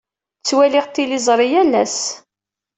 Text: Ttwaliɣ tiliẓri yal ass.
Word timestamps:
Ttwaliɣ 0.39 0.85
tiliẓri 0.87 1.47
yal 1.53 1.73
ass. 1.83 1.97